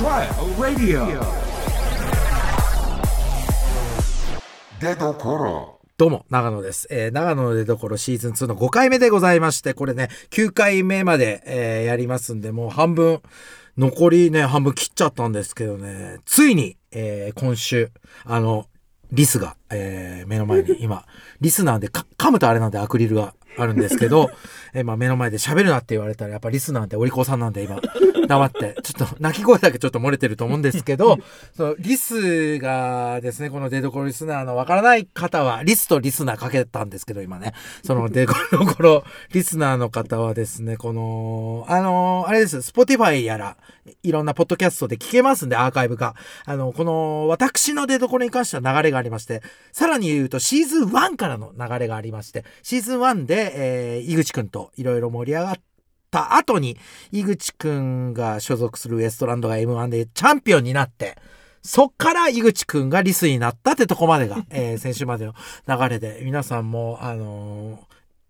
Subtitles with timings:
[0.00, 1.20] Trial Radio
[4.80, 6.88] 出どころどうも、長野です。
[6.90, 13.20] えー長野の出所シーズン2の5回目でございまして、これね、9回目まで、えーやりますんで、もう半分、
[13.76, 17.90] 残りね、半分切っちゃったんですけどね、ついに、えー今週、
[18.24, 18.68] あの、
[19.12, 21.04] リスが、えー目の前に今、
[21.42, 24.30] リスなんでか噛むとあれなんでアクリルがあるんですけど、
[24.72, 27.80] えーまあ目の前で喋るなって言われたら、やっぱリスなんてお利口さんなんで今、
[28.28, 31.18] 黙って、ちょっと泣き声だけちょっと漏れてると思うんですけど、
[31.56, 37.52] そのリスがですね、この出所リスナーのわからない方は、リスとリスナーかけたんですけど、今ね、
[37.84, 43.56] その 出所リスナーの方はですね、この、あの、あれです、Spotify やら、
[44.02, 46.14] いろんなポッドキャストで聞けますんで、アーカイブが。
[46.44, 49.42] あの、この、私の出所に関しては流れがありまして、
[49.72, 53.52] さらに言うとシーズン1からの流れがありまして、シーズン1で、で
[53.96, 55.54] えー井口くんといろいろ盛り上がっ
[56.10, 56.76] た後に、
[57.12, 61.16] 井口くんが所属するウエストランドが M1 でチャンピオンになって、
[61.62, 65.34] そっから井口くんがリスになったってとこまでが、えー先週までの
[65.68, 67.76] 流れで、皆さんも、あの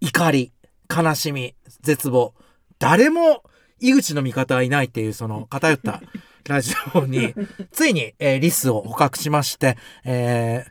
[0.02, 0.52] ー怒り、
[0.94, 2.34] 悲しみ、絶望、
[2.78, 3.42] 誰も
[3.80, 6.02] 井口の味方はいないっていうその偏った
[6.48, 7.34] ラジオに、
[7.70, 10.70] ついに、えーリスを捕獲しまして、えー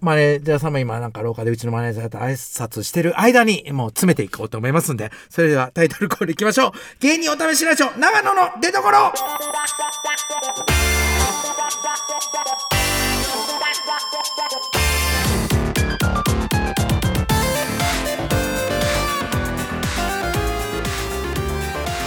[0.00, 6.72] マネージャーさんも今なんか廊下でうちのマネージャーと挨拶してる間にもう詰めていこうと思いますんで、それではタイトルコールいきましょう。
[7.00, 9.12] 芸人お試しラジオ、長野の出所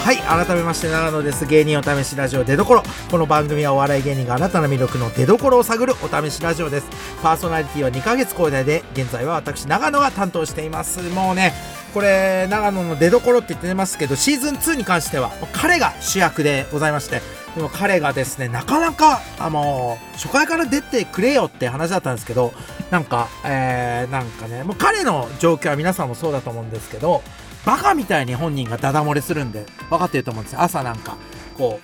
[0.06, 1.48] はい改めまして長野です。
[1.48, 6.88] 芸人お試しラジオ出所この番組はお笑い芸人が新たな魅力の出所を探るお試しラジオです。
[7.24, 11.02] パーソナリティは2ヶ月交代で現在は私長野が担当しています。
[11.10, 11.54] もうね
[11.96, 17.22] これ長野の出所って言ってますけどシーズン2に関しては彼が主役でございまして
[17.56, 22.54] でも彼がですねなかなかあの初回から出てくれよって話だったんですけど
[22.92, 27.24] なんかえー、なんかねもう彼の状況は皆さんもそうだと思うんですけど
[27.66, 30.62] バカみたいに本人がダダ漏れするんで分かってると思うんですよ。
[30.62, 31.18] 朝なんか
[31.58, 31.80] こ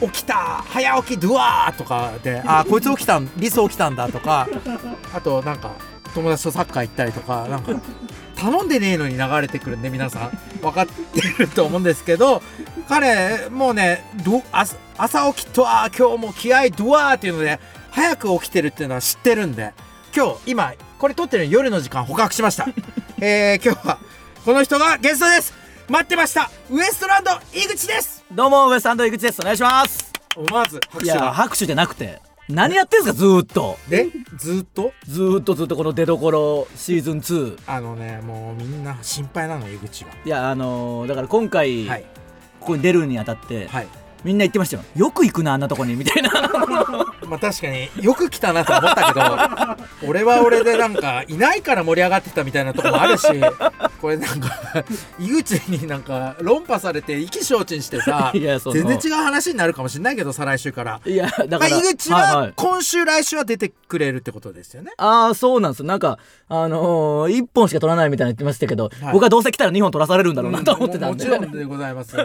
[0.00, 0.34] う起きた
[0.68, 4.46] 早起きドゥワーとかであーこいつ起きたんリス起きたんだとか
[5.14, 5.72] あとなんか
[6.14, 7.72] 友達とサッカー行ったりとかなんか
[8.36, 10.38] 頼んでねえのに流れてくるんで皆さん。
[10.60, 12.42] 分かってると思うんですけど
[12.88, 17.58] 彼もうねど朝朝起きとは今日も気合ドゥワーっていうので
[17.90, 19.72] 早く起きてるっていうのは知ってるんで
[20.14, 22.66] 今日今これ撮ってる夜の時間捕獲しました。
[23.18, 23.98] えー、今日は
[24.46, 25.52] この人がゲストです。
[25.88, 26.48] 待ってました。
[26.70, 28.24] ウエストランド井口です。
[28.32, 29.40] どうもウエストランド井口です。
[29.40, 30.12] お願いします。
[30.36, 33.76] 思わず拍いや拍手じゃなくて何やってんすかずーっと。
[33.90, 34.92] でずーっと？
[35.04, 42.04] ずーっとずっとこの出所シーズン2あのねもうみんな心配なの井口がいやあのーだから今回、はい。
[42.60, 43.88] ここに出るにあたって、はい
[44.26, 46.30] みんな言ってましたよよく行くなあんなとこにみたいな
[47.28, 53.26] まあ確かによく来たなと思ったけど俺は俺でなんかいないから盛り上がってたみたいなとこもあるし
[54.00, 54.84] これなんか
[55.18, 58.42] 井口になんか論破されて意気消沈してさ全
[58.86, 61.00] 然違う話になるかもしれないけど再来週から。
[61.04, 64.92] いやだまあ、から、井口は今週来週は出てくれるってことですよね。
[64.96, 72.24] ああそうなんですよなんかあのー、1本しか取らないみたいな言ってましたけど、はい僕はどうせ来たら2本取らされるんだろうなと思ってたんもで、もちろんでございますよ。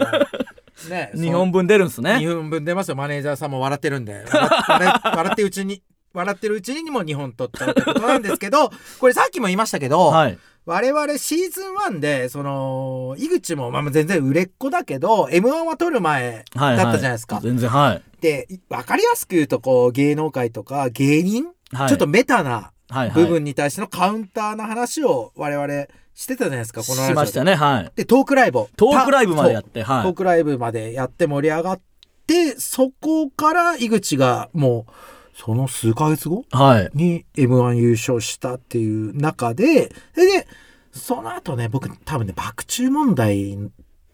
[0.89, 2.13] ね2本分出るんすね。
[2.15, 2.95] 2分分出ますよ。
[2.95, 4.25] マネージャーさんも笑ってるんで。
[4.31, 5.81] 笑ってるうちに
[6.13, 10.37] 笑ってるうちにも2本取ったってことなんですけどこれさっきも言いましたけど、はい。
[10.65, 17.39] 我々シーズン1でその井口もまあ全然売れっ子だけど m 1は取る前だはい、はい、ったじゃないですか。
[17.41, 18.01] 全然はい。
[18.21, 21.89] で分かりやすく言うとこう芸能界とか芸人、はい。
[21.89, 23.23] ちょっとメタなはいはい。
[23.23, 27.15] 部分に対してのカウンターな話を我々してたじゃないですかこのラジオ。
[27.15, 27.91] しましたねはい。
[27.95, 28.69] でトークライブを。
[28.75, 30.03] トークライブまでやたってはい。
[30.03, 31.81] トークライブまでやって盛り上がっ
[32.27, 34.91] てそこから井口がもう
[35.37, 36.89] その数ヶ月後はい。
[36.93, 40.47] に m 1優勝したっていう中でそれで
[40.91, 43.57] その後ね僕多分ね爆注問題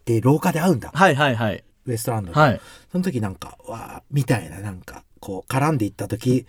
[0.05, 0.91] で廊下で会うんだ。
[0.93, 1.63] はいはいはい。
[1.85, 2.61] ウエストランドで、はい。
[2.91, 6.45] その時なんかわーみたいななんかこう絡んでいった時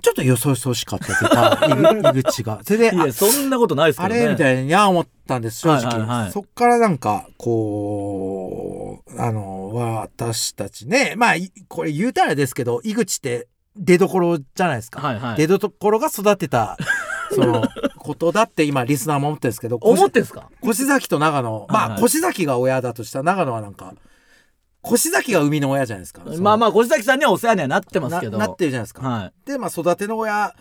[0.00, 2.60] ちょっとよそよそしかったって言った井井口が。
[2.64, 4.24] それであいやそんなことないですけあどね。
[4.24, 6.08] れみたいにゃー思ったんです正直、はいはい。
[6.22, 15.36] はいそっからなんかこうあの私たちねまあいこれ言うたらですけど井口って出どころじゃないですか、はいはい。
[15.36, 16.76] 出どころが育てた
[17.32, 17.62] その
[17.98, 20.50] ことだって今リスナーも思ってるんですけど思ってんすか？
[20.64, 22.04] 越崎と長野まあ、はいはい。
[22.04, 23.94] 越崎が親だとしたら長野はなんか
[24.84, 26.22] 越崎が生みの親じゃないですか。
[26.40, 28.38] まあまあ越崎さんにはお世話にはなってますけど。
[28.38, 29.32] ななってるじゃないですか、はい。
[29.44, 30.54] でまあ育ての親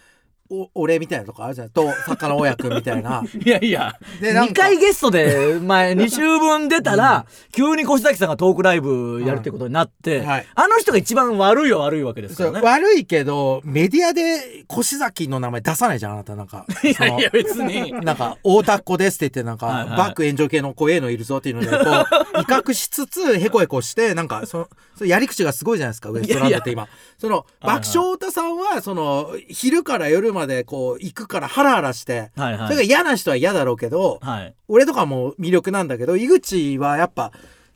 [0.52, 3.24] お俺みたいなとこあるじゃんと作家の大家君みたいな。
[3.46, 4.64] いやいや、2でなんか。
[4.64, 10.48] 回ゲストで、 前、2週分出たら、急に越崎さんがトークライブやるってことになって、うんはい。
[10.56, 12.62] あの人が一番悪いは悪いわけですからね。
[12.62, 16.36] 悪いけどメディアで越崎の名前出さないじゃんあなた。
[16.36, 17.92] なんか いやいや、別に。
[17.92, 19.98] なんか、大田っ子ですって言って、なんか、はいはい。
[19.98, 21.80] バック炎上系の怖えのいるぞっていうので、こう、
[22.42, 26.88] 威嚇しつつ、へこへこして、なんか、その、そのやり口がすごいじゃないですか、ウエストランドって今。
[27.18, 32.68] その、爆笑太田さんは、その、昼から夜まで、でこう、行くからハラハラして、はいはい。
[32.68, 34.56] それが嫌な人は嫌だろうけど、はい。
[34.68, 37.32] 俺とかも魅力なんだけど、井口はやっぱ、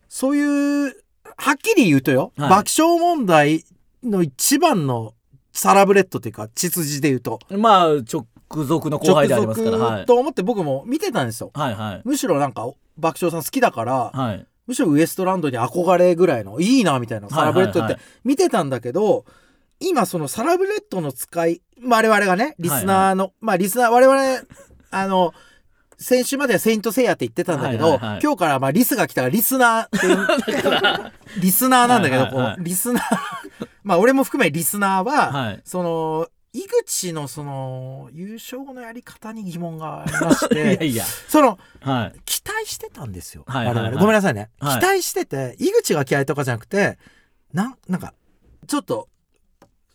[0.09, 0.95] そういう、
[1.37, 3.65] はっきり言うとよ、はい爆笑問題
[4.03, 5.13] の一番の
[5.51, 8.25] サラブレッドっていうか、血筋で言うと、まあ、直
[8.65, 9.77] 属の後輩でありますから。
[9.77, 10.05] はい。
[10.05, 11.51] と思って僕も見てたんですよ。
[11.53, 12.01] はいはい。
[12.03, 14.45] むしろなんか爆笑さん好きだから、はい。
[14.67, 19.25] むしろウエストランドに憧れぐらいのいいなみたいなサラブレッドって見てたんだけど、
[19.83, 24.41] 今そのサラブレッドの使い我々がねリスナーの、まあリスナー我々
[24.91, 25.33] あの
[25.97, 28.19] 先週までは「セイント・セイヤ」って言ってたんだけど、はいはいはい。
[28.21, 32.55] 今日からまあリスが来たらリスナー リスナーなんだけど、はいはいはい。
[32.55, 33.67] こうリスナー。
[33.83, 35.61] まあ俺も含めリスナーは、はい。
[35.63, 41.05] その井口のその優勝後のやり方に疑問がありましていや。
[41.05, 42.19] そのはい。
[42.25, 43.93] 期待してたんですよ、はいはいはい。
[43.93, 44.79] ごめんなさいね、はい。
[44.79, 46.97] 期待してて井口が気合とかじゃなくて
[47.53, 48.13] なんなんか
[48.67, 49.09] ちょっと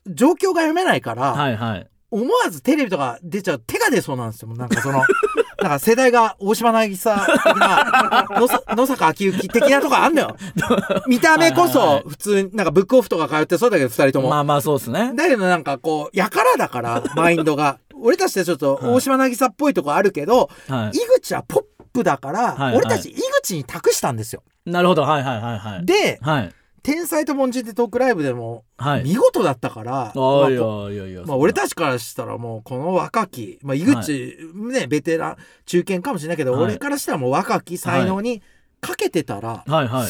[0.09, 1.89] 状況が読めないから、はいはい。
[2.11, 5.03] 思わずテレビとか出ちゃう手が出そうなんですよなんかその
[5.61, 8.27] なんか世代が大島渚的な
[8.75, 10.37] 野坂昭之的なとこあんのよ
[11.07, 15.13] 見た目こそ普通になんかブックオフとか通ってそうだけど二人とも、まあまあ、そうですね。
[15.15, 21.63] だけどなんかこうやからだからマインドが俺たちってちょっと大島渚っぽいとこあるけど、は井口はポッ
[21.93, 24.43] プだから、はいはい俺たち井口に託したんですよ。
[24.65, 24.71] い。
[24.71, 25.03] なるほど。
[25.03, 25.87] はいはいはいはい。
[25.87, 26.53] ではい。
[26.89, 29.05] 「天才と凡人」ってトークライブでもはい。
[29.05, 31.23] 見事だったから、ああ、いまあこやいやいや。
[31.27, 35.37] まあ、俺たちからしたらもうこの若き、まあ、井口、ねベテラン
[35.67, 38.43] 中堅かもしれないけど、はい俺からしたらもう若き才能に
[38.81, 40.09] かけてたら、はいはい。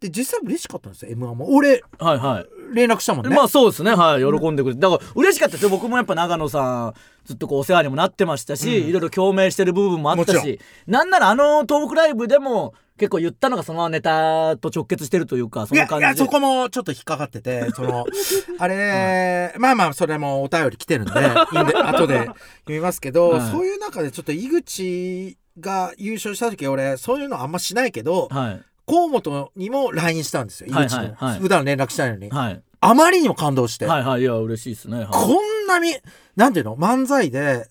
[0.00, 2.46] で実際嬉しかったんですよ m 1も俺はいはい。
[2.74, 3.34] 連絡したもんね。
[3.34, 6.94] まあそうですねはい喜んでくれてだから嬉しかったですよ僕もやっぱ長野さん
[7.24, 18.04] ずっとこうお世話にもなってましたし、うんいろいろ共鳴してる部分もあったしなんならあのトークライブでも結構言ったのがそのネタと直結してるというかそいやいやの感じでそこもちょっと引っかかっててその
[18.58, 22.34] あれ、まあまあそれもお便り来てるんでいいんで 後で読
[22.68, 23.50] みますけど、はい。
[23.50, 28.62] そういう中でちょっと井口が優勝した時俺そういうのあんましないけどはい。
[28.86, 31.40] 河本にも LINE したんですよ井口の、はいはいはい。
[31.40, 32.62] 普段連絡したいのに、はい。
[32.80, 35.96] あまりにも感動して、はいはいいや嬉しいですね、はい、こんなに
[36.36, 37.66] なんていうの漫才で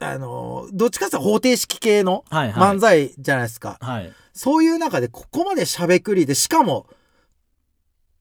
[0.00, 2.76] あのどっちかっていうと方程式系のはいはい。
[2.76, 4.12] 漫才じゃないですか、はい。
[4.32, 6.86] そういう中でここまでしゃべくりでしかも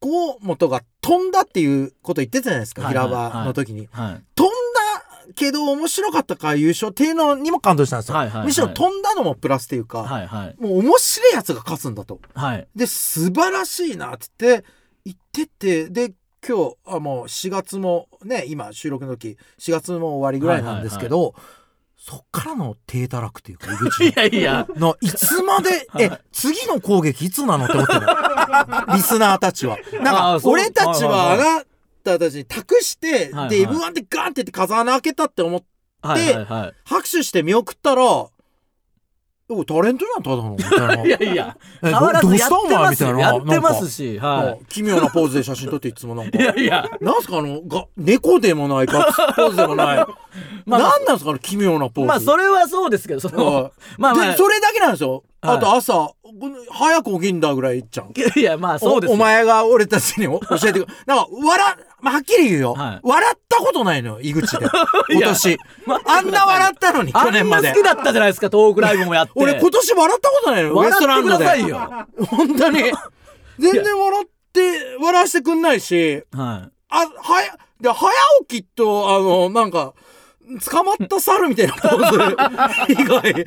[0.01, 3.07] 河本が飛んだっていうこと言ってたじゃないですか、はいはい。
[3.07, 4.23] 平場の時に、はい。
[4.35, 8.45] 飛んだけど面白かったから優勝っていうのにも感動したんですよ、はいはいはい。
[8.47, 10.55] むしろ飛んだのもプラスっていうか、はいはい。
[10.59, 12.19] もう面白いやつが勝つんだと。
[12.33, 14.65] はいで素晴らしいなって言って
[15.05, 16.13] 言ってってで
[16.47, 21.33] 今日あもう4月もね今収録の時4月も終わりぐらいなんですけど、
[22.09, 24.07] そっからの低たらくっていうか井口の。
[24.07, 24.67] いやいや。
[24.75, 27.99] のいつまで え次の攻撃いつなのって思ってる
[28.95, 29.77] リスナーたちは。
[30.01, 31.55] なんか俺たちはあはいはい。
[31.55, 31.63] な
[32.03, 33.49] たたちに託して、はいはい。
[33.49, 35.67] で m 1でガンってって風穴開けたって思って
[36.01, 38.27] はいはいは拍手して見送ったら
[39.65, 41.03] 「タレントなんただの」みたいな。
[41.03, 41.57] い いやいや。
[41.81, 46.37] え変わらどどうずやってしたお前ますみたいなやってますしかは奇妙なポーズで写真撮っていつもなんか。
[46.37, 46.89] い いやいや。
[46.99, 50.05] なんすかあのが猫でもないガッツポーズでもない。
[50.65, 52.07] まあなんなんすかあの奇妙なポーズ。
[52.07, 53.71] まあそれはそうですけどそのはい。
[53.97, 54.25] まあまあ。
[54.31, 56.13] でそれだけなんですよ、はいあと朝
[56.71, 58.11] 早く起きんだぐらい言っちゃう。
[58.39, 59.11] いやまあそうですよ。
[59.11, 60.87] おお前が俺たちに教えてくる。
[61.05, 62.99] なんか笑まあはっきり言うよ、はい。
[63.03, 64.65] 笑ったことないのよ井口で。
[65.09, 65.59] 今年。
[65.85, 67.69] まああんな笑ったのにあ去年まで。
[67.69, 69.33] んな好きだったじゃないですかトークライブもやって。
[69.35, 71.45] 俺今年笑ったことないのよウエストラ笑ってくンドで。
[71.45, 72.83] ださいよ本当に。
[73.59, 76.23] 全然笑って笑わせてくんないし。
[76.31, 76.71] はい。
[76.89, 78.11] あはやで早
[78.47, 79.93] 起きとあのなんか
[80.71, 83.31] 捕まった猿みたいなポーズ以外。
[83.31, 83.45] うん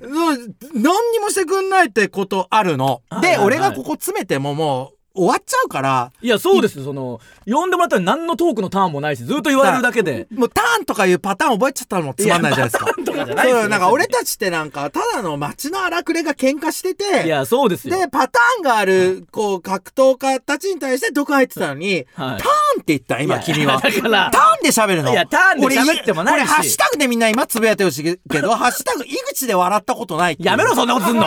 [0.00, 3.02] 何にもしてくんないってことあるの。
[3.20, 6.12] で、俺がここ詰めてももう終わっちゃうから。
[6.22, 6.78] いやそうです。
[6.78, 10.26] よその呼んでもらったら何のトークのターンもないしずっと言われるだけで。
[10.34, 12.86] もうターンとかいうパターン覚えちゃったのもつまんないじゃないですか。
[13.04, 17.98] とかじゃないそうなんか俺たちってなんかただの街の荒くれが喧嘩してていやそうですよ。
[17.98, 22.06] でパターンがあるこう格闘家たちに対して毒入ってたのに、はい。
[22.06, 22.38] ターンっ
[22.84, 23.80] て言った今君は。
[23.88, 25.10] いやだからターンで喋るの。
[25.12, 26.42] いやターンで喋ってもないし。
[26.42, 31.22] 俺ハッシュタグでみんな今つぶやいてほしいけど、 ハッシュタグ井口で笑ったことないやめろそんなことすんの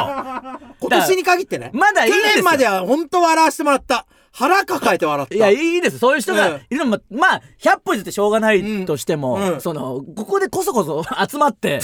[0.82, 1.72] 今年に限ってね。
[1.74, 2.30] まだいいんですよ。
[2.30, 4.06] 去年までは本当笑わせてもらった。
[4.34, 5.36] 腹抱えて笑った。
[5.36, 6.00] いや、いいです。
[6.00, 6.56] そういう人がうん。
[6.56, 9.54] いるのも、まあ、100歩譲ってしょうがないとしても、うん。
[9.54, 9.62] うん。
[9.62, 11.82] その、ここでこそこそ 集まって、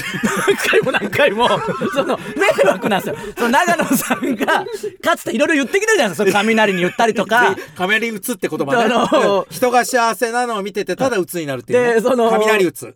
[0.48, 1.50] 何回も何回も、
[1.94, 3.16] その、迷惑なんですよ。
[3.38, 4.66] その、長野さんが、
[5.04, 6.24] かつていろいろ言ってきてるじゃないですか。
[6.24, 7.54] その雷に言ったりとか。
[7.76, 9.46] カメに打つって言葉ね、あのうん。
[9.54, 12.94] 人が幸せなのを見ててただ打つになるっていう、ね、でその雷打つ、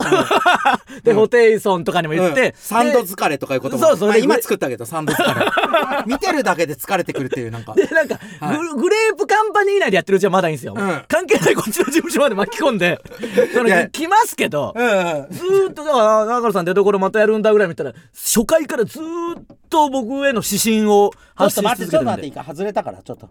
[1.03, 2.53] で、ホテイソンとかにも言って、うん。
[2.55, 4.13] サンドで疲れとかいう言葉そうそう。
[4.13, 5.45] でまあ今作ったけどサンド疲れ
[6.07, 7.73] 見てるだけで疲れてくるっていうなんか。
[7.73, 8.57] で、なんか、はい。
[8.57, 10.73] ググレープカンパニー内でやってるうちはまだいいんですよ。
[10.77, 11.03] うん。
[11.07, 12.99] 関係ないこっちの事務所まで巻き込んで、
[13.53, 14.93] その来ますけど、うんうん。
[15.31, 23.29] ずーっとだから中野さん出所またやるんだぐらい見たら初回からずーっと僕への指針を発信しと待ってちょっと待っていいか外れたからちょっと。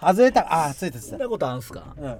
[0.00, 0.40] 外れた。
[0.52, 1.82] ああついてついてそんなことあんすか？
[1.96, 2.04] うん。
[2.04, 2.10] い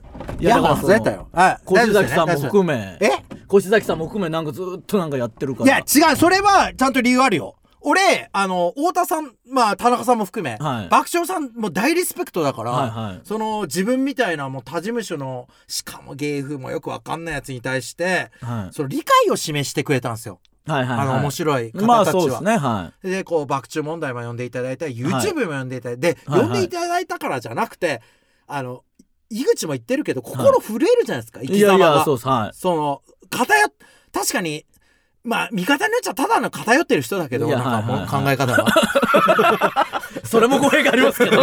[0.41, 1.29] いややだから外れたよ。
[1.33, 3.11] はい越崎さんも含めえ？
[3.55, 6.17] 越崎さんも含めなんかずーっとなんかやってるかいやら違う。
[6.17, 10.89] それはちゃんと理由あるよ俺あの太田さんまあ田中さんも含め、はい。
[10.89, 13.21] 爆笑さんも大リスペクトだから、はいはい。
[13.25, 18.75] その自分みたいなもう他事務所のしかも芸風もよくわかんないやつに対して、はい。
[18.75, 21.09] その理解を示してくれたんですよ、はいはいはい。
[21.09, 21.87] あの面白い方たちは。
[21.87, 26.49] まあそうですねはでこう爆注問題も呼んでいただいたり YouTube も呼んでいただいて、で、はいはい。
[26.49, 28.01] 呼んでいただいたからじゃなくて
[28.47, 28.85] あの
[29.31, 31.97] 井口も言ってるけど心震えるじゃないですか、生いいやいき様が。
[31.99, 32.57] やそうですはい。
[32.57, 33.73] その偏っ
[34.13, 34.67] 確かに
[35.25, 38.67] まあ見方によっちゃただの偏ってる人だけどなんかもう考え方が
[40.25, 41.43] それも語弊がありますけど。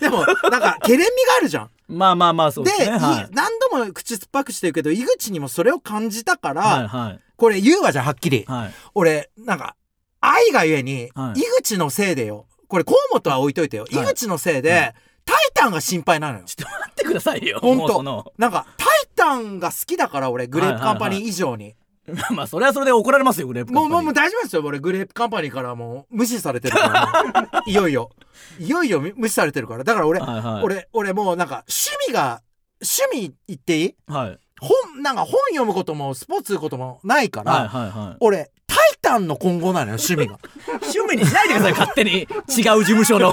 [0.00, 1.70] でもなんかけれんみがあるじゃん。
[1.88, 2.98] まあまあまあそうでですね。
[2.98, 3.26] はいい。
[3.32, 7.20] 何度も口酸っぱくしてるけど井口にもそれを感じたから、はいはい。
[7.36, 8.44] これ言うわじゃんはっきり。
[8.46, 8.74] はい。
[8.94, 9.74] 俺なんか
[10.20, 11.40] 愛がゆえに、はい。
[11.40, 12.46] 井口のせいでよ。
[12.68, 14.02] これ河本は置いといてよ、はい。
[14.02, 14.94] 井口のせいで、はい。
[15.24, 16.44] タイタンが心配なのよ。
[16.44, 18.32] ちょっと待ってくださいよほんともうその。
[18.38, 18.88] なんかタイ
[19.22, 21.74] タンが好きだから俺グレープカンパニー以上に。
[22.12, 23.90] まあまあそれはそれで怒られますよグレープカンパニー。
[23.90, 26.16] もうもうもう大丈夫ですよ俺グレープカンパニーからもう。
[26.16, 26.88] 無視されてるか
[27.52, 28.10] ら いよいよ。
[28.58, 29.84] いよいよ無視されてるから。
[29.84, 30.64] だから俺、はいはい。
[30.64, 32.42] 俺俺もうなんか趣味が
[32.80, 33.94] 趣味言っていい？
[34.08, 34.38] はい。
[34.60, 38.16] 本なんか本読むこともスポーツすることもないから、はいはいはい。
[38.20, 38.50] 俺
[39.02, 40.38] タンの今後なのよ趣味が。
[40.80, 42.20] 趣味にしないでください勝手に。
[42.20, 43.32] 違う事務所の。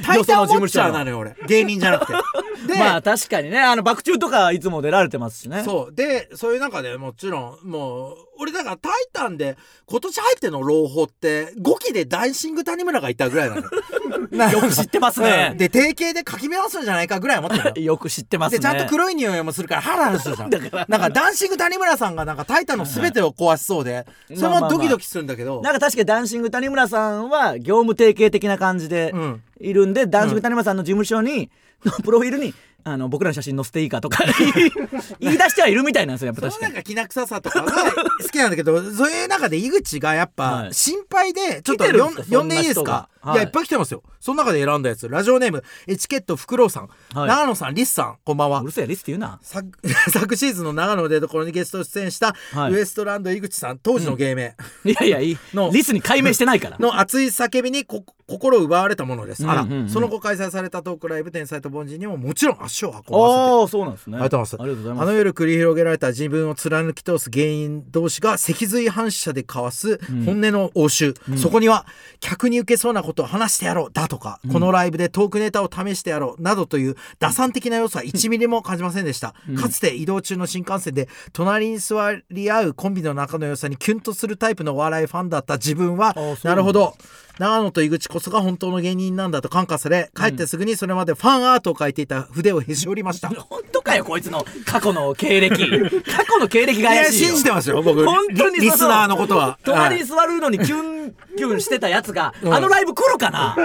[0.00, 1.36] タイタンウォッチ務所のャーなのよ俺。
[1.48, 2.12] 芸人じゃなくて。
[2.72, 3.60] で、まあ確かにね。
[3.60, 5.62] あの爆中とかいつも出られてますしね。
[5.64, 5.94] そう。
[5.94, 13.70] でそういう中でもちろんもう俺だから「タイタン」で今年入っての朗報って5期でダイシング谷村がいたぐらいなのよ。
[14.60, 15.48] よく知ってますね。
[15.52, 15.58] うん。
[15.58, 17.98] で定型で書き直すんじゃないかぐらい思ってるのよ。
[17.98, 18.58] く知ってますね。
[18.58, 20.50] でちゃんと黒い匂いもするからハラハラするじゃん。
[20.50, 20.86] だから。
[20.88, 25.60] なんかダンシング谷村さんがなんかタイタンの全てを壊しそうでそれもドキドキするんだけど。
[25.62, 29.42] なんか確かにダンシング谷村さんは業務提携的な感じでうん。
[29.60, 31.50] いるんで、ダンシング谷村さんの事務所に、
[31.84, 32.54] のプロフィールに
[32.92, 34.24] あの僕らの写真載せていいかとか
[35.20, 36.72] 言い出してはいるみたいなんですよやっぱ確かに。
[36.74, 37.72] なんかきな臭さとかが
[38.22, 40.68] 好きなんだけどそういう中で井口がやっはい。
[40.68, 42.38] ぱ心配でちょっと来てるんよんですか？
[42.38, 43.08] 呼んでいいですか？
[43.22, 44.02] そんな人がいやはいいっぱい来てますよ。
[44.20, 45.08] その中で選んだやつ。
[45.08, 47.28] ラジオネームエチケットフクロウさん、はい。
[47.28, 48.18] 長野さんリスさん。
[48.24, 48.60] こんばんは。
[48.60, 49.38] うるせえリスって言うな。
[49.42, 49.68] 昨
[50.10, 52.72] 昨シーズンの長野の出所にゲスト出演したはい。
[52.72, 53.78] ウエストランド井口さん。
[53.78, 54.56] 当時の芸名。
[54.84, 55.38] いやいやいい。
[55.54, 56.78] のリスに解明してないから。
[56.78, 59.78] の熱い叫びにこ心奪われたものです、あら、うんうん。
[59.80, 63.14] うんその後開催されたトークライブ天才と凡人にももちろん足を運ばせて。
[63.14, 64.16] ああそうなんですね。
[64.16, 64.62] ありがとうございます。
[64.62, 65.02] ありがとうございます。
[65.02, 71.86] あの夜繰り広げられた自分を貫き通す芸人同士が脊髄反射で交わす本音の応酬、そこには
[72.20, 81.96] 客に受けそうなことを話してやろうだとか、このライブでトークネタを試してやろうなどという打算的な要素は1ミリも感じませんでした、かつて移動中の新幹線で隣に座
[82.30, 86.94] り合うコンビの仲の良さにキュンとするタイプのお笑いファンだった自分はなるほど
[87.38, 93.28] 長野と井口こそが本当の芸人なんだと感化され帰ってすぐにそれまでファンアートを描いていた筆をへし折りました。
[93.48, 95.68] 本当かよこいつの過去の経歴。
[96.10, 97.28] 過去の経歴がいや怪しいよ。
[97.28, 98.04] 信じてますよ僕。
[98.04, 99.46] 本当にリリスナーのことは。
[99.46, 99.64] はい。
[99.64, 102.54] 隣に座るのにキュンキュンしてたやつが、うん。
[102.54, 103.56] あのライブ来るかな？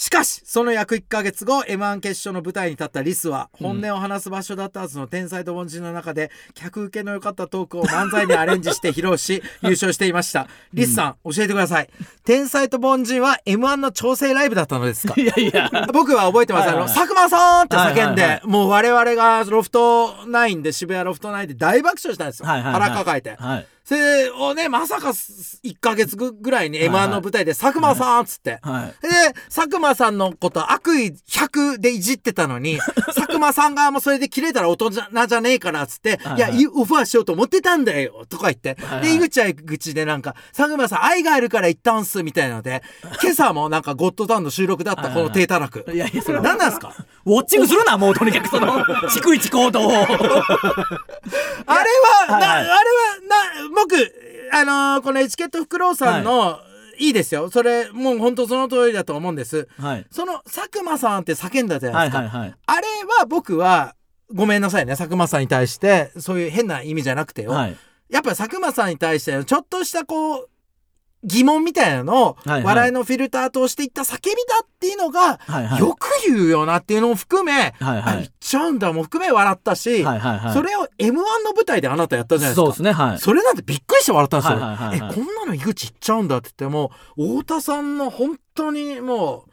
[0.00, 10.48] しかしその約1ヶ月後 m 1決勝の舞台に立ったリスは本音を話す場所だったはずの天才と凡人の中で客受けの良かったトークを漫才にアレンジして 披露し優勝していました。
[10.72, 11.90] リスさん、教えてください。
[12.24, 15.12] 天才と凡人は m 1の調整ライブだったのですか？
[15.20, 15.68] いやいや。
[15.92, 18.46] 僕は覚えてます、はいはいあの佐久間さんって叫んで、はいはいはい。
[18.46, 22.82] もう我々がロフト9で渋谷ロフト9で大爆笑したんですよ、はいはいはい。
[22.84, 28.86] 腹抱えて、はいそれをねまさか1ヶ月ぐらいに m 1の舞台で佐久間さんっつって、はい。
[29.02, 29.08] で
[29.52, 32.78] 佐久間さんのこと悪意100でいじってたのに
[33.16, 36.40] 佐久間さん側もそれで切れたら大人じゃねえからっつって「はいい。
[36.40, 42.84] やいオファーしようと思ってたんだよ」とか言って、はいで井口は井口でなんか「佐久間さん愛があるから行ったんす」みたいなので
[43.20, 45.84] 今朝もなんかゴッドタウンの収録だったこの低たらく。
[45.92, 46.94] いやいやそれ何なんですか？
[47.26, 49.90] ウォッチングするなもうとにかくその 逐一行動を。
[51.66, 51.90] あれ
[52.28, 52.60] は、な、はいはい。
[52.60, 52.76] あれは、
[53.72, 56.58] な、僕、あのーこのエチケットフクロウさんの
[56.98, 57.10] い。
[57.10, 57.48] いですよ。
[57.50, 59.68] それもう本当その通りだと思うんです。
[59.78, 60.06] はい。
[60.10, 62.54] その佐久間さんって叫んだじゃなですか、はいいはいはい。
[62.66, 62.86] あれ
[63.18, 63.94] は僕は
[64.32, 64.96] ごめんなさいね。
[64.96, 67.76] 佐久間さんに対してそういう変な意味じゃなくてよ、はい。
[68.10, 70.48] やっぱ佐久間さんに対してちょっとしたこう
[71.22, 75.38] 疑問みたいなのを笑いのフィルターとしていった叫びだっていうのが
[75.78, 78.16] よく言うよなっていうのも含め、はいあはい。
[78.16, 80.52] 言っちゃうんだも含め笑ったし、はいはいはい。
[80.54, 82.62] それを m 1の舞台であなたやったじゃないですか。
[82.62, 83.18] そうですねはい。
[83.18, 84.58] それなんてびっくりして笑ったんですよ。
[84.58, 85.10] はいはいはいはい。
[85.10, 89.44] えこんなの井口言っちゃうんだって言っても太田さんの本当にも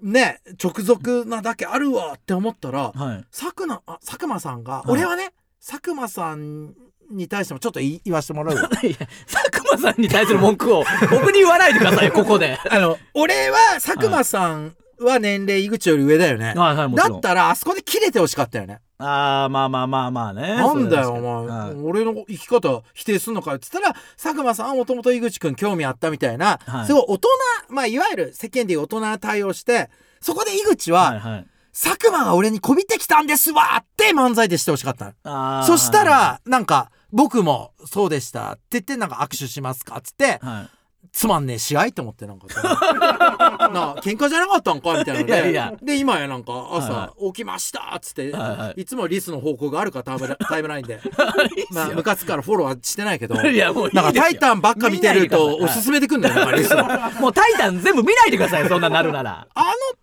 [0.00, 3.24] うね直属なだけあるわって思ったらはい。
[3.36, 4.90] 佐久間あ佐久間さんが、い。
[4.90, 5.32] 俺はね
[5.66, 6.74] 佐久間さん
[7.10, 12.58] に対してもちょっと言わせてもらう 佐久間さんに対する文句を僕に言わないでくださいよ ここで。
[12.70, 16.54] あの俺は佐久間さんは年齢井口より上だよね。
[16.56, 16.76] はい。
[16.76, 18.80] はいだったらあそこで切れてほしかったよね。
[18.98, 20.42] ああまあまあまあまあね。
[20.56, 21.74] なんだよお前、はい。
[21.82, 26.86] 俺の生き方否定すんのかよっつったら佐久間さんはもともと井口くん興味あったみたいな、はい。
[26.86, 27.28] すごい大人
[27.68, 31.46] まあいわゆる世間でいう大人な対応してそこで井口は、はいはい。
[31.78, 40.68] 佐久間が俺にこびてきたんですわって漫才でしてほしかったそしたらなんか僕もそうでしたって言ってなんか握手しますかっつってはい
[41.12, 42.46] つまんねえ試合って思ってなんか。
[42.52, 42.62] さ
[43.72, 44.98] なあ喧嘩じゃなかったんか？
[44.98, 45.72] みたいなのでいやいや。
[45.80, 48.80] で今やなんか朝、は起きましたっつって、はいはい。
[48.82, 51.00] いつもリスの報告があるからタイムラタイムラインで
[51.70, 57.28] まあムカつくからフォローはしてないけどいやもうなんかタイタンばっか見てるとおすすめでくんだよなんかリスのあのも。
[57.30, 59.46] うタイタン全部見ないでくださいそんななるなら。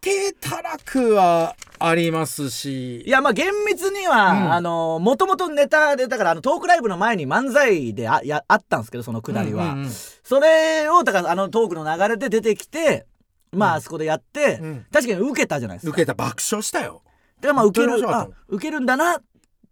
[0.02, 3.02] 低たらくはありますし。
[3.02, 4.54] いやまあ厳密には、うん。
[4.54, 9.90] あのもともとネタでだからあのトークライブの前に漫才であやあったんですけどそのくだりは、うんうんうん。
[9.90, 13.06] それをだからあのトークの流れで出てきて
[13.52, 14.86] まああそこでやって、うん。
[14.92, 15.92] 確かに受けたじゃないですか。
[15.92, 17.04] 受けた爆笑したよ。
[17.42, 19.24] でまあ受けるあ受けるんだなっ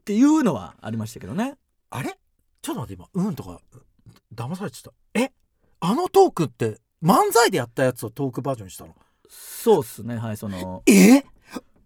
[0.04, 1.56] ていうのはありましたけどね。
[1.90, 2.18] あれ？
[2.62, 3.62] ちょっと待って今うんとか
[4.36, 5.20] 騙されちゃった。
[5.20, 5.32] え？
[5.80, 8.94] あのトークって漫才でやったやつをトークバージョンにしたの？
[9.30, 10.84] そうっすねはいその。
[10.86, 11.24] え？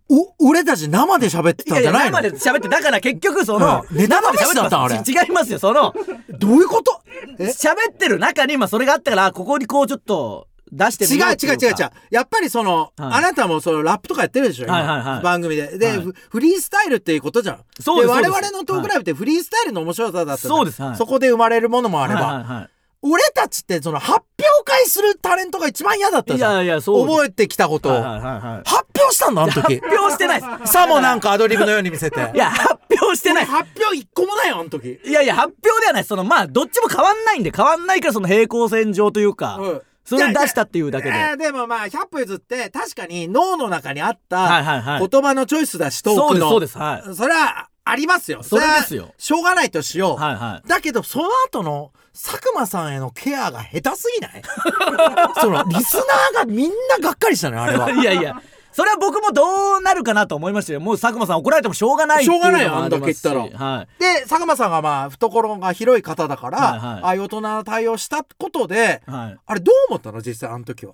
[0.08, 2.18] お俺たち生で喋ってたんじゃないの？
[2.22, 3.98] 生で喋ってだから結局その、うん。
[3.98, 5.00] ネタ生で試しだったのあれ。
[5.00, 5.94] ち違いますよその。
[6.30, 7.02] どういうこと？
[7.40, 7.46] え？
[7.48, 11.92] 喋ってる中にまあそれがあったからここにこうちょっと出して違う違う違う違う。
[12.12, 13.14] やっぱりその、はい。
[13.14, 14.76] あなたもそのラップとかやってるでしょ、今。
[14.76, 15.24] はいはいはい。
[15.24, 15.78] 番組で。
[15.78, 15.98] で、はい。
[16.02, 17.60] フフリースタイルっていうことじゃん。
[17.80, 18.30] そうですです。
[18.32, 20.96] 我々のトークライブってフリースタイルの面白さだったそうですはい。
[20.98, 22.70] そこで生まれるものもあれば、はいはいはい
[23.08, 26.56] 俺たちってその発表会するタレントが一番嫌だったいじゃん。
[26.58, 27.08] やいやそう。
[27.08, 27.90] 覚えてきたこと。
[27.90, 28.42] を、はいはいはいはい。
[28.68, 29.80] 発表したんだあの時。
[29.80, 30.42] 発表してない。
[30.42, 32.20] ですさもなんかアドリブのように見せて。
[32.34, 33.44] いや発表してない。
[33.44, 35.00] 俺発表一個もないよあの時。
[35.06, 36.04] いやいや発表ではない。
[36.04, 39.82] そのまあどっちも変わんないんで変わんないからその平行線上というか、うん。
[40.04, 41.16] それを出したっていうだけで。
[41.16, 46.50] えーでもまあ100歩譲って確かに脳の中にあっはいた言葉のチョイスだしトークの。
[46.50, 47.08] そうですそうです。
[47.08, 47.16] はい。
[47.16, 48.42] それはありますよ。
[48.42, 49.04] それですよ。
[49.04, 54.42] はしょうがないとしよう、はいはだけどその後の佐久間さんへのケアが下手すぎない？
[55.42, 55.98] そのリス
[56.34, 57.92] ナーがみんながっかりしたのよあれは。
[57.92, 58.42] い いやいや。
[58.72, 60.80] それは僕もどうなるかなと思いましたよ。
[60.82, 63.42] もう佐久間さん怒られてもしょうがないっていうのもしょうがないよあんだけ言ったら。
[63.42, 63.88] はい。
[64.02, 67.04] で佐久間さんがまあ懐が広い方だから、はいはい。
[67.04, 69.38] ああいう大人な対応したことではい。
[69.46, 70.22] あれどう思ったの？
[70.22, 70.94] 実際あの時は。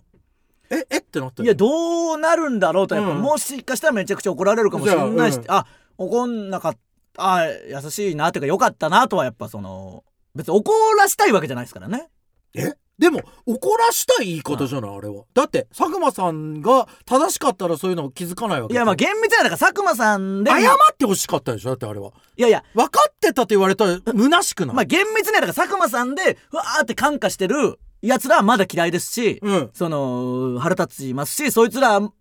[0.69, 0.97] ええ？
[0.97, 3.21] ってなったいやどうなるんだろうとやっぱ、うん。
[3.21, 5.65] もしかしたらめちゃくちゃ怒られるかもしれないし、じゃあ
[5.97, 6.79] 怒んなかった
[7.17, 10.03] あ優しいなっていうかよかったなとはやっぱその
[10.35, 12.09] 別に怒らしたいわけじゃないですからね。
[12.53, 12.73] え？
[12.99, 14.97] でも怒らしたい言い方じゃない？
[14.97, 15.23] あれは。
[15.33, 22.11] だって佐久間さんが正しかったらそういうの気づかないわけいやまあ厳密にはだから佐久間さんで謝ってほしかったでしょだってあれは。
[22.37, 22.63] いやいや。
[22.75, 29.69] 分かってたと言われたら虚しくない、まあ厳密にはだから佐久間さんでうわーって感化してるやつらはまだ嫌いですし、うん。
[29.73, 32.11] その腹立ちますしそいつらに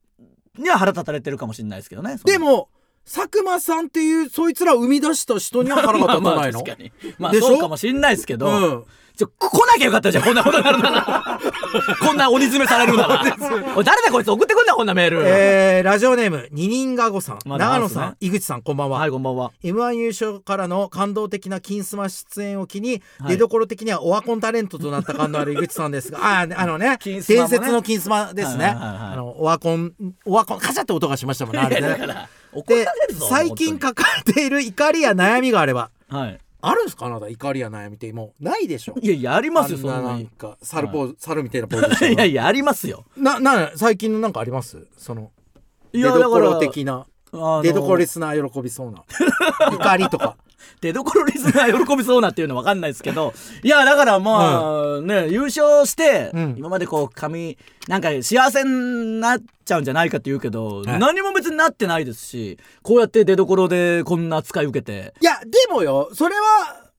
[0.69, 2.71] は腹立たれてるかもしれないですけどねでも
[3.13, 6.31] 佐久間さんっていうそいつらを生み出した人には腹が立たないの？
[6.37, 6.93] まあ確かに。
[7.19, 8.85] まあでしょそうかもしれないですけど、うん。
[9.17, 10.25] ちょ来なきゃよかったじゃん。
[10.25, 11.41] こんなことになるなら
[12.01, 13.21] こんな鬼詰めされるなら。
[13.77, 14.31] おい誰だこいつ？
[14.31, 19.51] 送ってくんなこんなメール、えー、ラジオネーム二人がごさん、まあ長野さんさん井口さんこんばんは、はいこんばんは。
[19.65, 23.31] M1 優勝からの感動的な金スマ出演を機に、はい。
[23.31, 26.19] 出どころ的にはオワコンタレントとなった感のある井口さんですが。
[26.21, 27.49] あーあのね金スマもね。
[27.51, 29.13] 伝説の金スマですね、はいはいはいはい。
[29.15, 29.93] あのオワコン
[30.25, 32.29] オワコンカチャって音がしましたもんねあれね
[32.67, 32.87] で
[33.29, 35.91] 最近抱えている怒りや悩みがあれば。
[36.09, 36.39] はい。
[36.63, 37.07] あるんですか？
[37.07, 38.95] あなた怒りや悩みってもうないでしょ？
[39.01, 40.05] いやいやありますよそんなに。
[40.07, 43.05] なんか猿ポーズ、猿みたいなポーズしてる いやいやありますよ。
[43.17, 44.87] なな最近のなんかあります？
[44.99, 45.31] その
[45.93, 47.07] 出どころ的な
[47.63, 49.05] 出どころリスナー喜びそうな。
[49.73, 50.37] 怒りとか
[50.81, 54.63] 出どころリスナー喜びそうなっていうのは分かんないですけど いやだからま
[54.99, 56.55] あ、ね優勝して、うん。
[56.59, 60.99] 今までこう髪なんか幸せになっちゃうんじゃないかって言うけど、はい。
[60.99, 65.15] 何も別になってないですしこうやって出どころでこんな扱い受けて。
[65.21, 66.91] いやでもよそれは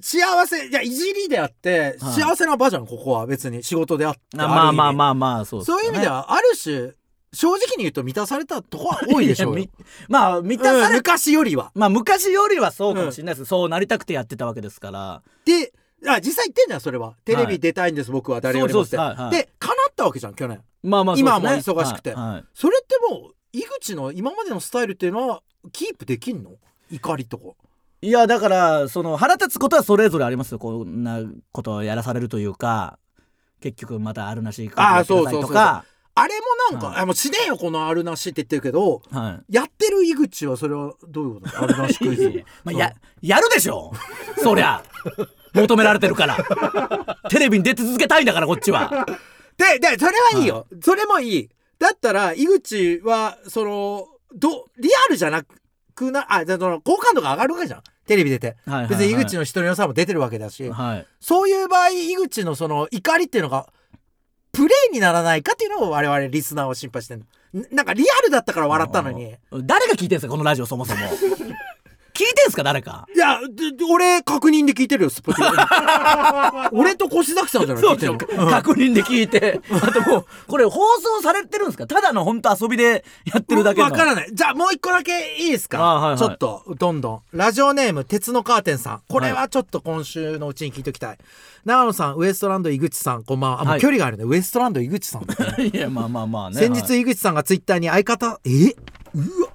[0.00, 2.12] 幸せいやいじりであって、はい。
[2.12, 3.26] 幸せな場じゃんここは。
[3.26, 6.92] 別に仕事であってあまあまああまあまあそうそういう意味でははある種
[7.32, 9.66] 正直に言うと満たされたとこは多いでしょうよ。
[10.08, 11.70] まあ満たうんされ、昔よりは。
[11.74, 15.22] まあ昔よりはそうかもしれないです、そうなりたくてやってたわけですから。
[15.44, 15.72] で
[16.06, 17.14] あ実際言ってんじゃんそれは。
[17.24, 18.96] テレビ出たいんです、僕は誰よりもって。
[18.96, 19.42] そうそうですはいはい。
[19.42, 20.62] で叶ったわけじゃん去年。
[20.82, 21.22] まあまあね。
[21.22, 22.14] も忙しくて。
[22.14, 22.44] はいはい。
[22.54, 26.52] それってもう井口の今までのスタイルっていうのはキープできんの？
[26.90, 27.44] 怒りとか。
[28.00, 30.58] いやだからその腹立つことはそれぞれありますよ。
[30.60, 32.98] こんなことをやらされるというか
[33.60, 35.84] 結局またあるなしあーやってくださいとか
[36.20, 37.02] あれもなんか、はい。
[37.02, 39.52] あもうしねえよこのあるなしって言ってるけどはい。
[39.54, 42.44] やってる井口はそれはどういうことあるなしクイズ。
[42.64, 43.92] まあ、ややるでしょ！
[44.42, 44.82] そりゃ！
[45.54, 46.36] 求められてるから。
[47.30, 49.06] テレビに出続けたいんだからこっちは。
[49.56, 51.48] ででそれはいいよ、それもいい。
[51.78, 55.42] だったら井口はそのどリアルじゃな
[55.94, 57.82] くなあじゃあその好感度が上がるわけじゃん。
[58.06, 58.88] テレビ出て、はいはいはい。
[58.90, 61.06] 別に井口の人の良さも出てるわけだし、はい。
[61.20, 63.66] そういう場合井口のその怒りっていうのが
[64.52, 67.24] プレイにならないかっていうのを我々リスナーは心配してる
[67.70, 69.34] なんかリアルだったから笑ったのに。
[69.62, 71.00] 誰が聞いてんすかこのラジオそもそも
[72.18, 73.06] 聞いてんすか誰か？
[73.14, 77.84] いやでで俺確認で聞いてるよスポティ俺と越崎さんじゃない？
[77.84, 78.44] 聞いてるの？
[78.44, 78.50] うん。
[78.50, 79.60] 確認で聞いて。
[79.70, 81.86] あともうこれ放送されてるんですか？
[81.86, 83.86] ただの本当遊びでやってるだけの。
[83.86, 84.30] わからない。
[84.32, 86.18] じゃあもう一個だけいいですか、あはいはい。
[86.18, 87.20] ちょっとどんどん。
[87.32, 89.02] ラジオネーム鉄のカーテンさん。
[89.08, 91.18] これはちょっと今週のうちに聞いておきたい、
[91.64, 93.60] 長野さんウエストランド井口さんこんばんは。
[93.60, 95.22] あもうはい距離があるね、ウエストランド井口さん
[95.62, 96.56] いやまあまあまあね。
[96.56, 98.74] 先はい日井口さんがツイッターに相方え？
[99.14, 99.47] うわ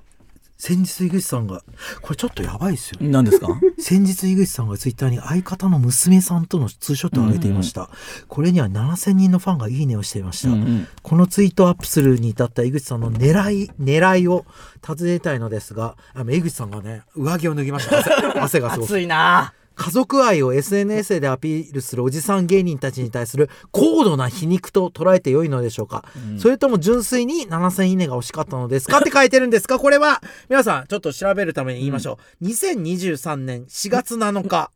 [0.66, 1.62] 先日井口さんが
[2.02, 3.48] これちょっとやばいですよ何ですか？
[3.80, 7.90] 先日井口さんがツイッターに相方の娘さんとのツーショットを上げていました、
[8.30, 10.88] これには7000人のファンがいいねをしていました、うんうん。
[11.02, 14.46] このツイートをアップするに至った井口さんの狙い狙いを
[14.82, 18.00] 尋ねたいのですがあの井口さんがね上着を脱ぎました。
[18.00, 18.90] 汗汗がすごく。
[18.90, 26.06] 熱いな家族愛を SNS でアピールするおじさん芸人たちに対する高度な皮肉と捉えて良いのでしょうか、
[26.38, 29.00] それとも純粋に7000いいねが惜しかったのですか？
[29.00, 29.80] って書いてるんですか？
[29.80, 34.72] これは 皆さんちょっと調べるために言いましょう、2023年4月7日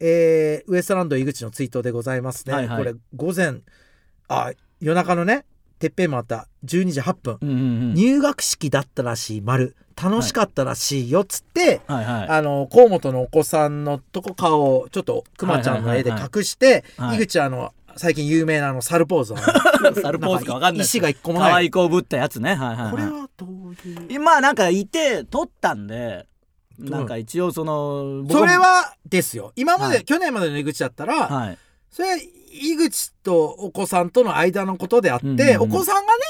[0.00, 2.78] えーウエストランド井口のツイートでございますね、はいはい。
[2.78, 3.60] これ午前
[4.28, 5.46] あ夜中のね
[5.78, 6.48] てっぺんもあった。
[6.64, 7.60] 12時8分、うんうんう
[7.92, 7.94] ん。
[7.94, 9.76] 入学式だったらしい丸。
[10.00, 12.04] 楽しかったらしいよっつって、はい。
[12.04, 17.16] はいあの河本のお子さんのとこ顔をちょっとくまちゃんの絵で隠して、はい。
[17.16, 19.46] 井口あの最近有名なあの猿ポーズのね
[20.02, 21.54] サルポーズかわかんない石が一個も可ない。
[21.54, 22.54] 愛い子ぶったやつね。
[22.54, 24.06] はいはい、はい、これはどういう？
[24.08, 26.26] 今なんかいて撮ったんで
[26.76, 29.52] なんか一応そのそれはですよ。
[29.54, 30.04] 今まで、はい。
[30.04, 31.58] 去年までの井口だったら、はい。
[31.88, 32.16] それは
[32.54, 35.62] 井口とお子さんとの間のことであって、うんうんうん。
[35.62, 36.20] お子さんがね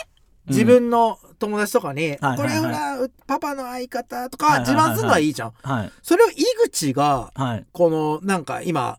[0.48, 2.36] 自分の友達とかに、はいはいはい。
[2.38, 4.86] これほらパパの相方とはいはいはいはい。
[4.86, 5.92] か自慢するのはいいじゃん、はい。
[6.02, 6.34] それを井
[6.64, 7.66] 口がはい。
[7.72, 8.98] このなんか今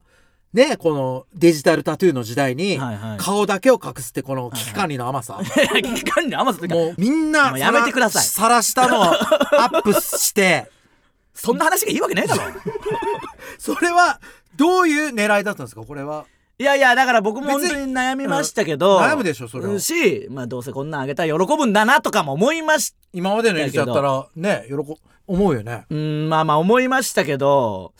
[0.54, 3.18] ねこのデジタルタトゥーの時代にはいはい。
[3.18, 6.76] 顔だけを隠すってこの危機管理の甘さ、期間に甘さというか。
[6.76, 8.24] もうみんなやめてください。
[8.24, 9.16] さらしたのをア
[9.72, 10.72] ップして。
[11.38, 12.44] そんな話がいいわけねえだろ。
[13.60, 14.22] それは
[14.56, 15.84] どういう狙いだったんですか？
[15.84, 16.26] これは
[16.58, 19.80] いやいやだから僕も本当に悩みましたけど、悩むでしょそれは。
[19.80, 24.76] しまあどうせこんなんあげたら喜ぶんだなとかも思いまし今までの井口だったらね喜
[25.28, 25.86] 思うよね。
[25.90, 27.94] うんまあまあ思いましたけど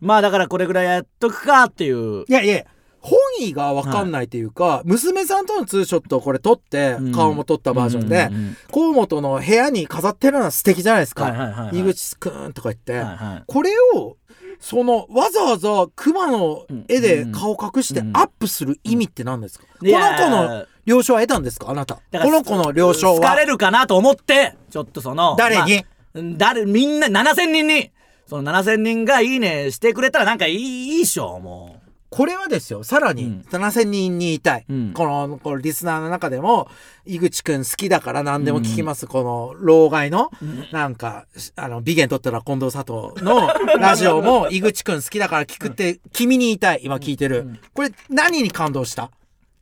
[0.00, 2.24] まあだからこれぐらいやっとくかっていう。
[2.28, 2.64] いやいや
[3.00, 7.12] 本意が分かんないというか、娘さんとのツーショットをこれ撮って、うん。
[7.12, 11.80] 顔も撮ったバージョンで、うんうん本の部屋に飾ってるのは素敵じゃないですか、はいはいはいはい。
[11.80, 13.44] 井口くんとか言って、はいはい。
[13.46, 14.16] これを
[14.60, 18.16] そのわざわざ熊の絵で顔隠してうん。
[18.16, 21.70] アップする意味って何ですか、この子の了承は得たんですか？
[21.70, 21.94] あなた。
[21.94, 23.14] この子の了承は？
[23.16, 27.90] 好かれるかなと思ってちょっとその誰に、まあ誰みんな7000人に。
[28.26, 31.76] その7000人が「いいね」してくれたらなんかいいいいっしょも
[32.14, 33.24] これはですよさらに。
[33.24, 33.44] うん。
[33.50, 34.92] 7000人にいたい、うん。
[34.92, 36.68] このこのリスナーの中でも
[37.04, 40.30] 井口くん好きだから何でも聞きます、この老害の、
[40.70, 43.48] なんかあの美言取ったら近藤佐藤の
[43.80, 46.82] ラジオも井口くん好きだから聞くって君に言いたい。
[46.84, 49.06] 今聞いてる、これ何に感動した？
[49.06, 49.10] っ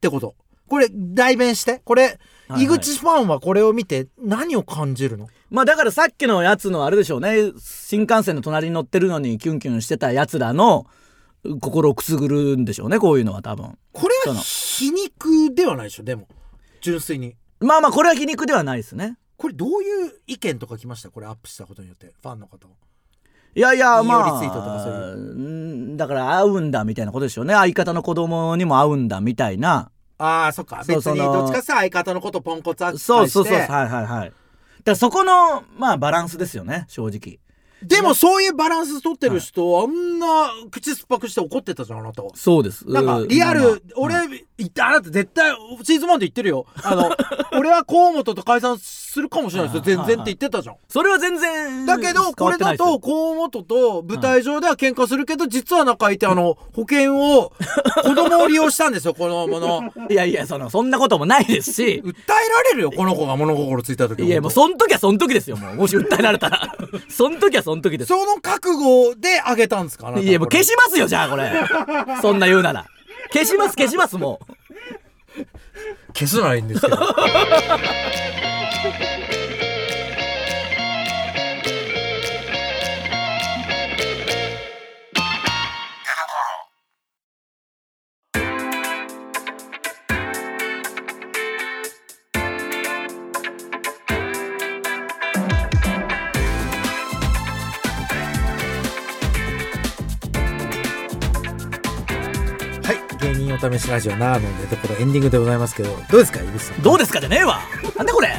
[0.02, 0.34] てこと。
[0.68, 1.80] これ代弁して。
[1.86, 2.64] これ、はいはい。
[2.64, 5.24] 井口ファンはこれを見て何を感じるの？
[5.24, 7.52] うまあだからさっきのやつのあれでしょうね。
[7.58, 10.84] 新幹線の隣に乗ってるのにキュンキュンしてたやつらの
[11.60, 13.76] 心をくすぐるんでしょうねこういうのは多分。
[13.92, 16.28] これは皮肉ではないでしょでも。
[16.80, 17.36] 純粋に。
[17.60, 19.18] まあまあこれは皮肉ではないですね。
[19.36, 21.10] これどういう意見とか来ました？
[21.10, 22.68] これアップしたことによってファンの方。
[23.54, 25.16] いやいやまあリツイートとかそういう。
[25.16, 25.18] う
[25.94, 27.54] んだから合うんだみたいなことでしょうね。
[27.54, 29.90] 相方の子供にも合うんだみたいな。
[30.18, 30.84] ああそっか。
[30.84, 33.04] そう別にどっちかさ相方のことポンコツ扱いして。
[33.06, 34.28] そうそうそうはいはいはい。
[34.28, 34.34] だか
[34.84, 37.38] らそこのまあバランスですよね正直
[37.84, 40.26] でもそういうバランス取ってる人、あんな
[40.70, 42.30] 口酸っぱくして怒ってたじゃんあなたは。
[42.34, 42.88] そうです。
[42.88, 44.16] なんかリアル、俺、
[44.82, 46.66] あなた絶対シーズン1で言ってるよ。
[46.82, 47.10] あの
[47.58, 49.96] 俺は河本と解散するかもしれないですよ。
[49.96, 50.76] 全然って言ってたじゃん。
[50.88, 57.52] それは全然だけどこれだと河本と舞台上では喧嘩するけど実は仲いてあの保険を
[58.02, 59.14] 子供を利用したんですよ。
[59.14, 62.02] このものいやいやそのそんなこともないですし。
[62.04, 65.74] 訴えられるよこの子が物心ついた時いやもうそん時はそん時ですよもう。
[65.76, 66.74] もし訴えられたら。
[67.08, 68.08] そん時はそん時です。
[68.08, 71.52] その覚悟であげたんですかいやもう消ししますよじゃあこれ。
[72.20, 72.86] そんな言うなら
[73.32, 74.52] 消します消しますもう。
[76.14, 76.96] 消すのはいいんですけど
[103.78, 106.82] 試しラジオなのでところエンディングでございますけどどうですか井口さん。
[106.82, 107.60] どうですかじゃねえわ。
[107.96, 108.32] なんでこれ？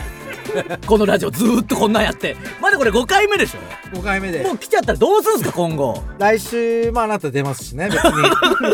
[0.85, 2.35] このラジオずーっとこんなんやって。
[2.61, 3.97] まだこれ5回目でしょ。
[3.97, 6.03] 5回目でもう来ちゃったらどうするんすか今後。
[6.19, 8.11] 来週もあなた出ますしね別に。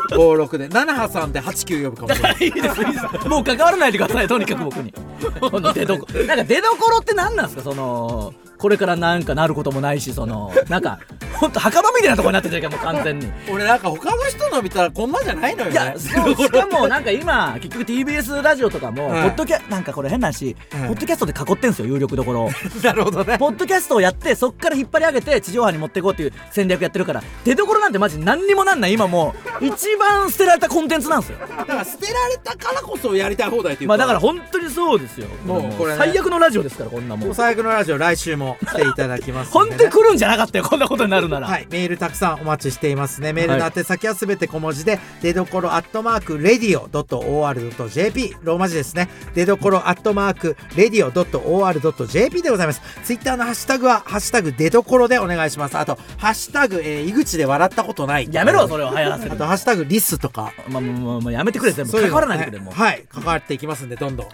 [0.18, 0.68] 56で。
[0.68, 2.14] 7挟んで89呼ぶかも。
[2.16, 3.28] しれないいいですいいです。
[3.30, 4.94] もう関わらないでくださいとにかく僕に。
[5.42, 11.00] なんか出どころって何なんですかそのこれからなんかなることもないしそのなんか
[11.40, 13.32] ほんと墓場みたいなとこになってるじゃんもう完全に。
[13.50, 15.72] 俺なんか他の人の見たらこんなじゃないのよね。
[15.72, 16.10] いやし
[16.50, 22.50] かもなんか今結局 TBS ラジオとかも、はいポッドキャなんかこれ変な話、はいポッドキャストで囲ってんすよ有力どころを。
[22.84, 23.38] なるほどね。
[23.38, 28.94] ポッドキャストをやってそっから引っ張り上げて地上波に持っていこうっていう戦略やってるから出どころなんてマジ何にもなんない。
[28.94, 31.38] 今もう一番捨てられたコンテンツなんですよ。
[31.40, 33.90] だから捨てられたからこそやりたい放題っていうか。
[33.90, 35.28] まあだから本当にそうですよ。
[35.46, 35.98] もうこれね。
[35.98, 37.36] 最悪のラジオですからこんなもん。
[37.36, 43.34] 最悪のラジオ来週も来ていただきますん本でね当に来るんじゃなかったよこんなことになるなら、はい、メールたくさんお待ちしていますね。
[43.34, 49.10] メールの宛先はすべて小文字で、出どころアットマーク、レディオ .or.jp、ローマ字ですね。
[49.34, 52.82] 出どころアットマーク、レディオ .or.jp でございます。
[53.04, 55.78] ツイッターのハッシュタグは、ハッシュタグ出どころでお願いします。
[55.78, 58.30] あと、ハッシュタグ、えー、井口で笑ったことない。
[58.32, 60.54] やめろそれを流行らせるあと、ハッシュタグリスとか。
[60.68, 64.28] まあまあまあまあやめてくれ関わらないでくれもうはい、関わっていきますんで、どんどん。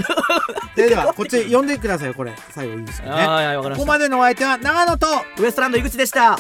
[0.76, 2.34] ででは、こっち読んでくださいよ、これ。
[2.52, 3.14] 最後いいですかね。
[3.14, 5.08] あーはいわかりましたここまでのお相手は、長野と、
[5.40, 6.38] ウエストランド井口でした。